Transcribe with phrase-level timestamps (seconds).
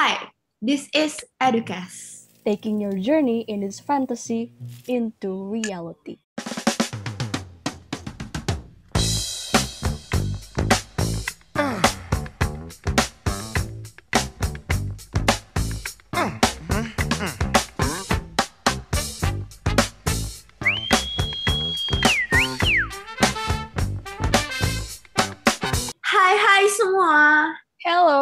[0.00, 0.32] Hi,
[0.64, 2.32] this is Educast.
[2.40, 4.56] taking your journey in this fantasy
[4.88, 6.24] into reality.
[26.00, 27.52] Hai hai semua.
[27.84, 28.19] Hello,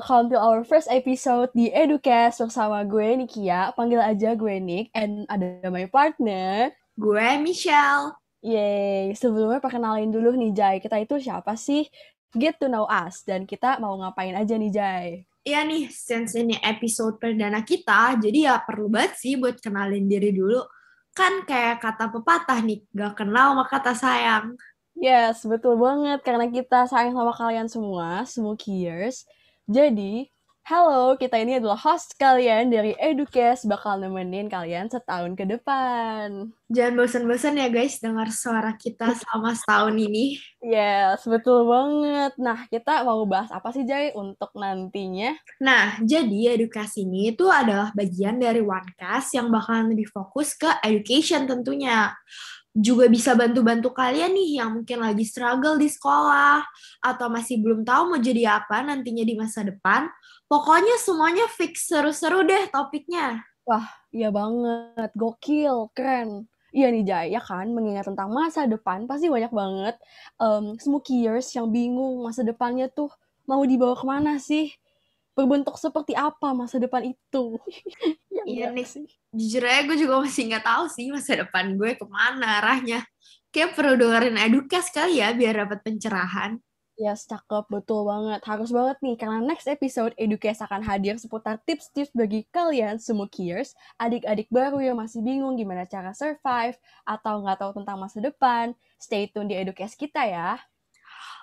[0.00, 5.28] welcome to our first episode di Educast bersama gue Nikia, panggil aja gue Nick, and
[5.28, 6.72] ada my partner.
[6.96, 8.16] Gue Michelle.
[8.40, 11.84] Yeay, sebelumnya perkenalin dulu nih Jai, kita itu siapa sih?
[12.32, 15.28] Get to know us, dan kita mau ngapain aja nih Jai?
[15.44, 20.32] Iya nih, since ini episode perdana kita, jadi ya perlu banget sih buat kenalin diri
[20.32, 20.64] dulu.
[21.12, 24.56] Kan kayak kata pepatah nih, gak kenal maka kata sayang.
[24.96, 26.24] Yes, betul banget.
[26.24, 29.28] Karena kita sayang sama kalian semua, Smokiers.
[29.70, 30.26] Jadi,
[30.66, 36.50] halo, kita ini adalah host kalian dari Educast, bakal nemenin kalian setahun ke depan.
[36.66, 40.42] Jangan bosan-bosan ya guys dengar suara kita selama setahun ini.
[40.58, 42.34] Yes, betul banget.
[42.42, 45.38] Nah, kita mau bahas apa sih, Jai, untuk nantinya?
[45.62, 51.46] Nah, jadi edukasi ini itu adalah bagian dari OneCast yang bakalan lebih fokus ke education
[51.46, 52.10] tentunya.
[52.70, 56.62] Juga bisa bantu-bantu kalian nih yang mungkin lagi struggle di sekolah
[57.02, 60.06] atau masih belum tahu mau jadi apa nantinya di masa depan.
[60.46, 63.42] Pokoknya semuanya fix seru-seru deh topiknya.
[64.10, 66.50] Iya banget, gokil, keren.
[66.70, 67.66] Iya nih, Jai, ya kan?
[67.74, 69.98] Mengingat tentang masa depan, pasti banyak banget
[70.38, 73.10] um, Smokiers yang bingung masa depannya tuh
[73.46, 74.70] mau dibawa ke mana sih?
[75.36, 77.44] Berbentuk seperti apa masa depan itu?
[78.30, 78.86] Ya Iya nih.
[78.86, 79.04] sih?
[79.34, 83.04] Jujur aja gue juga masih nggak tahu sih masa depan gue ke mana arahnya.
[83.52, 86.56] Kayak perlu dengerin edukas kali ya biar dapat pencerahan.
[87.00, 88.44] Ya, cakep, betul banget.
[88.44, 94.52] Harus banget nih, karena next episode Educast akan hadir seputar tips-tips bagi kalian Smokiers, adik-adik
[94.52, 96.76] baru yang masih bingung gimana cara survive,
[97.08, 98.76] atau nggak tahu tentang masa depan.
[99.00, 100.60] Stay tune di Educast kita ya.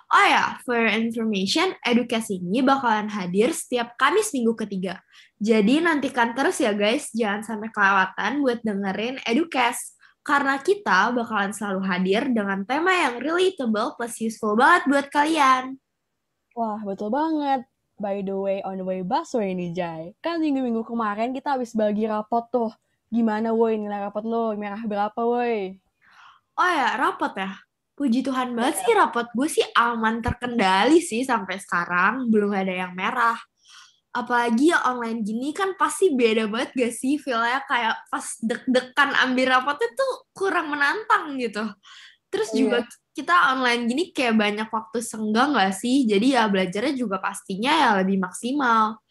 [0.08, 5.04] Oh ya, for your information, edukasi ini bakalan hadir setiap Kamis minggu ketiga.
[5.36, 10.00] Jadi nantikan terus ya guys, jangan sampai kelewatan buat dengerin Educast.
[10.24, 15.76] Karena kita bakalan selalu hadir dengan tema yang relatable plus useful banget buat kalian.
[16.56, 17.68] Wah, betul banget.
[18.00, 20.02] By the way, on the way busway nih, Jai.
[20.24, 22.72] Kan minggu-minggu kemarin kita habis bagi rapot tuh.
[23.12, 24.56] Gimana woi nilai rapot lo?
[24.56, 25.76] Merah berapa woi?
[26.56, 27.67] Oh ya, rapot ya.
[27.98, 32.30] Puji Tuhan banget sih rapot gue sih aman terkendali sih sampai sekarang.
[32.30, 33.34] Belum ada yang merah.
[34.14, 39.46] Apalagi ya online gini kan pasti beda banget gak sih feel-nya kayak pas deg-degan ambil
[39.50, 41.66] rapotnya tuh kurang menantang gitu.
[42.30, 42.86] Terus juga
[43.18, 46.06] kita online gini kayak banyak waktu senggang gak sih?
[46.06, 49.02] Jadi ya belajarnya juga pastinya ya lebih maksimal.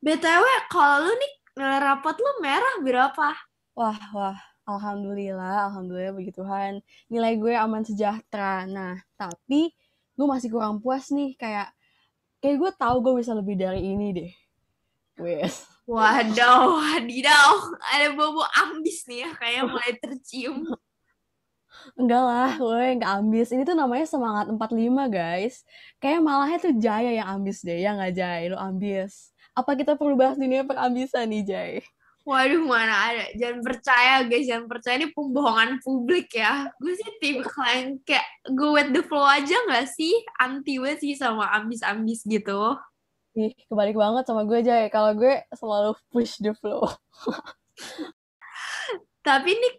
[0.00, 3.28] BTW, kalau lu nih rapot lu merah berapa?
[3.76, 4.49] Wah, wah.
[4.78, 6.72] Alhamdulillah, alhamdulillah puji Tuhan.
[7.10, 8.68] Nilai gue aman sejahtera.
[8.70, 9.74] Nah, tapi
[10.14, 11.34] gue masih kurang puas nih.
[11.34, 11.74] Kayak,
[12.38, 14.32] kayak gue tahu gue bisa lebih dari ini deh.
[15.20, 15.66] Wes.
[15.90, 17.74] Waduh, wadidaw.
[17.82, 20.62] Ada bobo ambis nih ya, kayak mulai tercium.
[21.98, 23.48] Enggak lah, gue nggak ambis.
[23.50, 25.66] Ini tuh namanya semangat 45, guys.
[25.98, 28.42] Kayak malahnya tuh Jaya yang ambis deh, ya nggak Jai?
[28.50, 29.34] Lu ambis.
[29.50, 31.74] Apa kita perlu bahas dunia perambisan nih, Jai?
[32.20, 33.24] Waduh, mana ada.
[33.32, 34.44] Jangan percaya, guys.
[34.44, 36.68] Jangan percaya ini pembohongan publik ya.
[36.76, 40.12] Gue sih tipe yang kayak go with the flow aja nggak sih?
[40.36, 42.76] Anti gue sih sama ambis-ambis gitu.
[43.40, 44.92] Ih, kebalik banget sama gue, Jai.
[44.92, 46.92] Kalau gue selalu push the flow.
[49.26, 49.74] Tapi nih,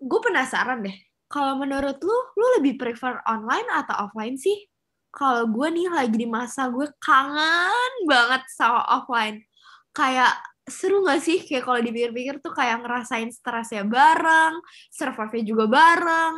[0.00, 0.96] gue penasaran deh.
[1.28, 4.64] Kalau menurut lu, lu lebih prefer online atau offline sih?
[5.12, 9.42] Kalau gue nih lagi di masa gue kangen banget sama offline.
[9.90, 11.38] Kayak seru gak sih?
[11.46, 14.58] Kayak kalau dipikir-pikir tuh kayak ngerasain stresnya bareng,
[14.90, 16.34] survive-nya juga bareng.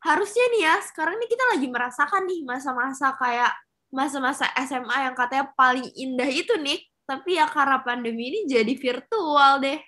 [0.00, 3.52] Harusnya nih ya, sekarang nih kita lagi merasakan nih masa-masa kayak
[3.92, 6.80] masa-masa SMA yang katanya paling indah itu nih.
[7.08, 9.80] Tapi ya karena pandemi ini jadi virtual deh.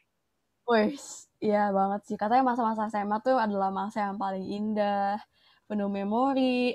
[0.66, 2.16] Wes, iya banget sih.
[2.18, 5.20] Katanya masa-masa SMA tuh adalah masa yang paling indah,
[5.70, 6.74] penuh memori.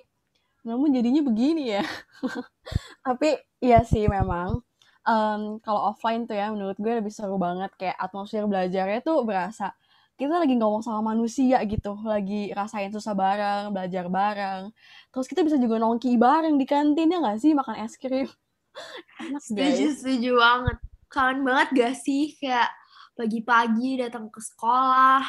[0.63, 1.83] Namun jadinya begini ya.
[3.05, 4.66] Tapi iya sih memang.
[5.07, 7.71] Em, kalau offline tuh ya menurut gue lebih seru banget.
[7.79, 9.71] Kayak atmosfer belajarnya tuh berasa
[10.17, 11.95] kita lagi ngomong sama manusia gitu.
[12.03, 14.73] Lagi rasain susah bareng, belajar bareng.
[15.13, 17.53] Terus kita bisa juga nongki bareng di kantin ya nggak sih?
[17.55, 18.27] Makan es krim.
[19.21, 19.93] Enak Setuju, guys.
[20.01, 20.77] setuju banget.
[21.07, 22.69] Kangen banget gak sih kayak
[23.17, 25.23] pagi-pagi datang ke sekolah,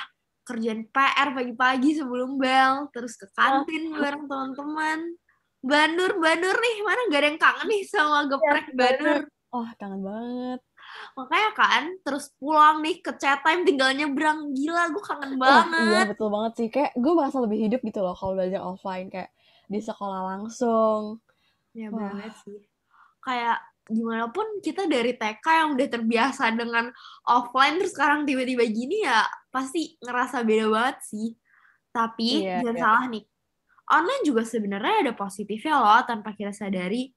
[0.44, 5.16] kerjaan PR pagi-pagi sebelum bel, terus ke kantin bareng teman-teman.
[5.62, 9.22] Bandur, Bandur nih, mana gak ada yang kangen nih sama geprek Bandur.
[9.24, 9.37] Bandur.
[9.48, 10.60] Oh, kangen banget.
[11.16, 15.84] Makanya kan terus pulang nih ke chat time tinggal nyebrang gila gue kangen Wah, banget.
[15.88, 16.68] iya betul banget sih.
[16.68, 19.32] Kayak gue merasa lebih hidup gitu loh kalau belajar offline kayak
[19.64, 21.20] di sekolah langsung.
[21.72, 22.12] Ya Wah.
[22.12, 22.60] banget sih.
[23.24, 23.58] Kayak
[23.88, 26.92] gimana pun kita dari TK yang udah terbiasa dengan
[27.24, 31.28] offline terus sekarang tiba-tiba gini ya pasti ngerasa beda banget sih.
[31.88, 32.84] Tapi Iya, jangan iya.
[32.84, 33.24] salah nih.
[33.88, 37.08] Online juga sebenarnya ada positifnya loh tanpa kita sadari.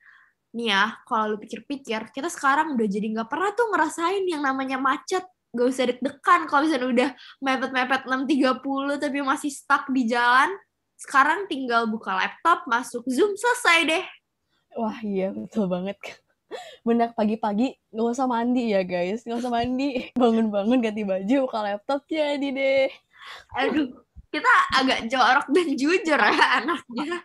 [0.51, 4.75] Nih ya, kalau lu pikir-pikir, kita sekarang udah jadi nggak pernah tuh ngerasain yang namanya
[4.75, 5.23] macet.
[5.51, 7.09] Gak usah deg-degan kalau misalnya udah
[7.43, 10.47] mepet-mepet 6.30 tapi masih stuck di jalan.
[10.95, 14.03] Sekarang tinggal buka laptop, masuk Zoom, selesai deh.
[14.79, 15.99] Wah, iya betul banget.
[16.87, 20.07] Benar pagi-pagi nggak usah mandi ya guys, nggak usah mandi.
[20.19, 22.87] Bangun-bangun ganti baju, buka laptop jadi deh.
[23.59, 23.91] Aduh,
[24.31, 27.23] kita agak jorok dan jujur ya anaknya.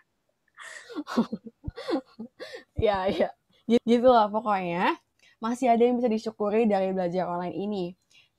[2.77, 3.29] Ya, ya.
[3.67, 4.95] Gitu lah pokoknya.
[5.43, 7.85] Masih ada yang bisa disyukuri dari belajar online ini.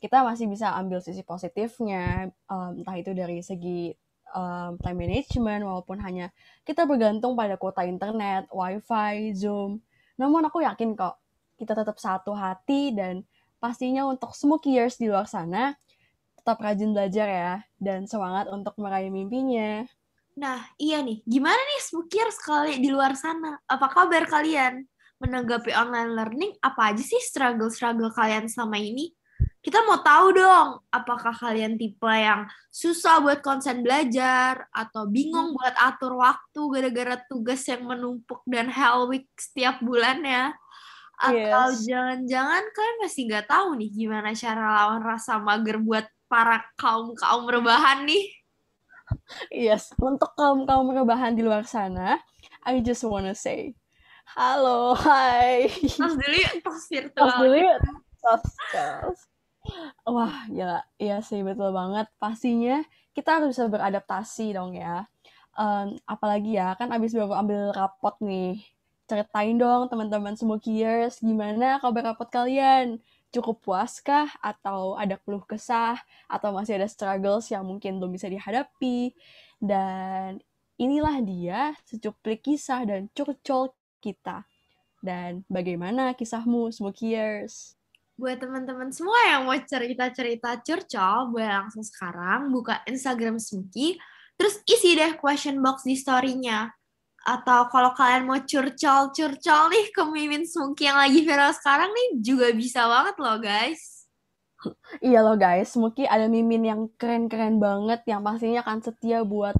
[0.02, 3.92] Kita masih bisa ambil sisi positifnya, em, entah itu dari segi
[4.34, 6.30] em, time management, walaupun hanya
[6.66, 9.82] kita bergantung pada kuota internet, wifi, zoom.
[10.20, 11.18] Namun aku yakin kok,
[11.60, 13.24] kita tetap satu hati dan
[13.62, 15.74] pastinya untuk smokiers di luar sana,
[16.38, 17.52] tetap rajin belajar ya,
[17.82, 19.84] dan semangat untuk meraih mimpinya.
[20.38, 21.18] Nah, iya nih.
[21.26, 23.58] Gimana nih Smukir sekali di luar sana?
[23.66, 24.86] Apa kabar kalian?
[25.18, 29.10] Menanggapi online learning, apa aja sih struggle-struggle kalian selama ini?
[29.58, 35.74] Kita mau tahu dong, apakah kalian tipe yang susah buat konsen belajar, atau bingung buat
[35.74, 40.54] atur waktu gara-gara tugas yang menumpuk dan hell week setiap bulannya?
[41.18, 41.90] Atau Yes.
[41.90, 48.06] jangan-jangan kalian masih nggak tahu nih gimana cara lawan rasa mager buat para kaum-kaum rebahan
[48.06, 48.37] nih?
[49.52, 52.20] Yes, untuk kaum-kaum rebahan di luar sana,
[52.64, 53.76] I just wanna say,
[54.36, 55.68] halo, hai.
[55.68, 57.36] Tos dulu yuk, tos Tos virtual.
[57.40, 57.68] dulu.
[58.18, 59.18] Tos, tos.
[60.08, 60.80] Wah, gila.
[60.96, 62.08] Iya sih, betul banget.
[62.16, 62.80] Pastinya
[63.12, 65.04] kita harus bisa beradaptasi dong ya.
[65.58, 68.62] Em, apalagi ya, kan abis baru ambil rapot nih.
[69.08, 73.00] Ceritain dong teman-teman Smokiers, gimana kabar rapot kalian?
[73.28, 74.28] Cukup puas kah?
[74.40, 76.00] Atau ada keluh kesah?
[76.26, 79.12] Atau masih ada struggles yang mungkin belum bisa dihadapi?
[79.60, 80.40] Dan
[80.78, 84.46] inilah dia secuplik kisah dan curcol kita.
[84.98, 87.78] Dan bagaimana kisahmu, Smokiers?
[88.18, 93.94] Buat teman-teman semua yang mau cerita-cerita curcol, boleh langsung sekarang buka Instagram Smuki,
[94.34, 96.77] terus isi deh question box di story-nya.
[97.26, 102.46] Atau kalau kalian mau curcol-curcol nih ke mimin Smuki yang lagi viral sekarang nih, juga
[102.54, 103.98] bisa banget loh guys.
[104.98, 109.54] Iya loh guys, Smoky ada mimin yang keren-keren banget yang pastinya akan setia buat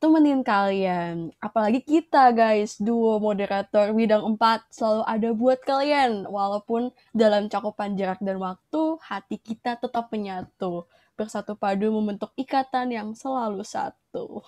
[0.00, 1.34] temenin kalian.
[1.42, 6.24] Apalagi kita guys, duo moderator bidang 4 selalu ada buat kalian.
[6.30, 10.88] Walaupun dalam cakupan jarak dan waktu, hati kita tetap menyatu.
[11.18, 14.38] Bersatu padu membentuk ikatan yang selalu satu.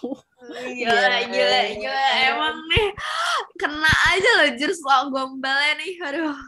[0.47, 2.07] Gila, gila, gila.
[2.31, 2.95] Emang nih,
[3.59, 5.93] kena aja loh jurus lo gombalnya nih.
[6.07, 6.39] Aduh.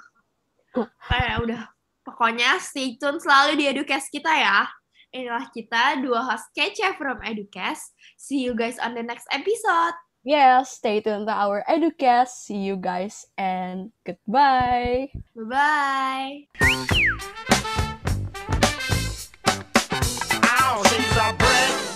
[1.11, 1.63] Kayak udah.
[2.07, 4.71] Pokoknya stay tune selalu di Educast kita ya.
[5.11, 7.91] Inilah kita, dua host kece from Educast.
[8.15, 9.99] See you guys on the next episode.
[10.23, 12.47] Yes, stay tuned to our Educast.
[12.47, 15.11] See you guys and goodbye.
[15.35, 16.47] Bye-bye.
[20.73, 21.92] house, he's our bread.